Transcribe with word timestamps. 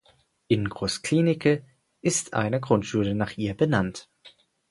In 0.47 0.67
Groß 0.67 1.03
Glienicke 1.03 1.63
ist 2.01 2.33
eine 2.33 2.59
Grundschule 2.59 3.13
nach 3.13 3.37
ihr 3.37 3.53
benannt. 3.55 4.09